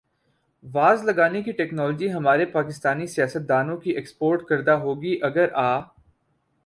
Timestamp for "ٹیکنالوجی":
1.51-2.11